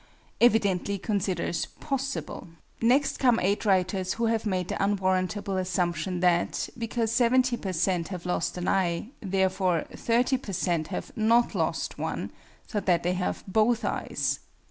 evidently 0.41 0.97
considers 0.97 1.67
possible. 1.79 2.47
Next 2.81 3.19
come 3.19 3.39
eight 3.39 3.65
writers 3.65 4.13
who 4.15 4.25
have 4.25 4.47
made 4.47 4.69
the 4.69 4.83
unwarrantable 4.83 5.57
assumption 5.57 6.21
that, 6.21 6.69
because 6.75 7.11
70 7.11 7.57
per 7.57 7.71
cent. 7.71 8.07
have 8.07 8.25
lost 8.25 8.57
an 8.57 8.67
eye, 8.67 9.09
therefore 9.21 9.85
30 9.95 10.37
per 10.37 10.53
cent. 10.53 10.87
have 10.87 11.15
not 11.15 11.53
lost 11.53 11.99
one, 11.99 12.31
so 12.65 12.79
that 12.79 13.03
they 13.03 13.13
have 13.13 13.43
both 13.47 13.85
eyes. 13.85 14.39